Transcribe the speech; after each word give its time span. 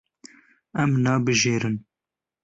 Em 0.83 0.91
nabijêrin. 1.03 1.77